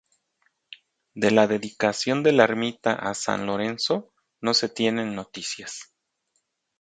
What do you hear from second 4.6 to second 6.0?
tienen noticias.